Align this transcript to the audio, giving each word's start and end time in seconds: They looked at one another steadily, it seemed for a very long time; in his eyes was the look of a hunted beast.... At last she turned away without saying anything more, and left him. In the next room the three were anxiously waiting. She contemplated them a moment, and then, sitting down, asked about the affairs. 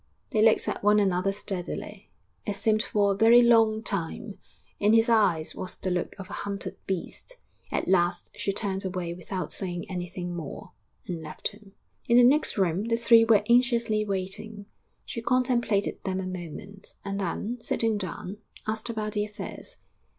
They 0.31 0.41
looked 0.41 0.67
at 0.67 0.81
one 0.81 0.99
another 0.99 1.31
steadily, 1.31 2.09
it 2.43 2.55
seemed 2.55 2.81
for 2.81 3.11
a 3.11 3.15
very 3.15 3.43
long 3.43 3.83
time; 3.83 4.39
in 4.79 4.93
his 4.93 5.09
eyes 5.09 5.53
was 5.53 5.77
the 5.77 5.91
look 5.91 6.15
of 6.17 6.27
a 6.27 6.33
hunted 6.41 6.75
beast.... 6.87 7.37
At 7.71 7.87
last 7.87 8.31
she 8.33 8.51
turned 8.51 8.83
away 8.83 9.13
without 9.13 9.51
saying 9.51 9.85
anything 9.91 10.35
more, 10.35 10.71
and 11.05 11.21
left 11.21 11.49
him. 11.49 11.73
In 12.09 12.17
the 12.17 12.23
next 12.23 12.57
room 12.57 12.85
the 12.85 12.95
three 12.97 13.23
were 13.23 13.43
anxiously 13.47 14.03
waiting. 14.03 14.65
She 15.05 15.21
contemplated 15.21 16.03
them 16.03 16.19
a 16.19 16.25
moment, 16.25 16.95
and 17.05 17.19
then, 17.19 17.59
sitting 17.61 17.99
down, 17.99 18.37
asked 18.65 18.89
about 18.89 19.11
the 19.11 19.23
affairs. 19.25 19.77